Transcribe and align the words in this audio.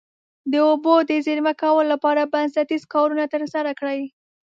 د 0.51 0.53
اوبو 0.69 0.93
د 1.09 1.11
زیرمه 1.25 1.53
کولو 1.61 1.89
لپاره 1.93 2.29
بنسټیز 2.33 2.83
کارونه 2.93 3.25
ترسره 3.33 3.71
کړي. 3.79 4.01